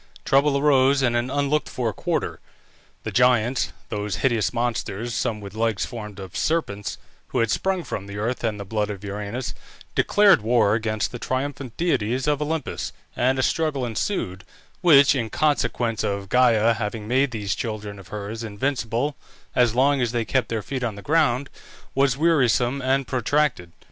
[0.25, 2.39] Trouble arose in an unlooked for quarter.
[3.03, 8.07] The Giants, those hideous monsters (some with legs formed of serpents) who had sprung from
[8.07, 9.53] the earth and the blood of Uranus,
[9.93, 14.43] declared war against the triumphant deities of Olympus, and a struggle ensued,
[14.81, 19.15] which, in consequence of Gæa having made these children of hers invincible
[19.53, 21.47] as long as they kept their feet on the ground,
[21.93, 23.71] was wearisome and protracted.